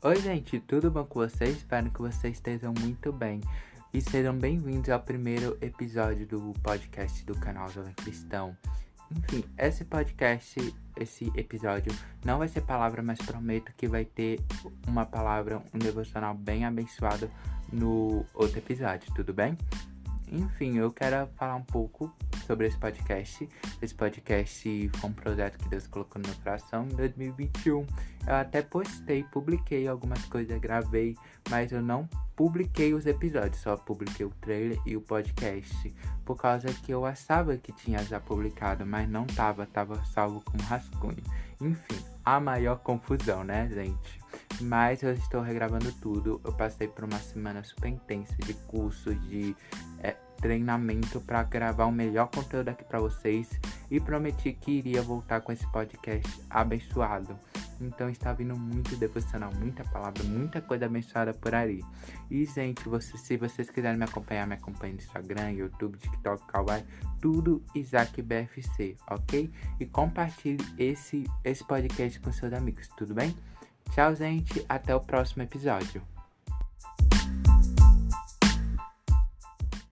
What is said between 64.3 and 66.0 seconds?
me acompanhe no Instagram, YouTube,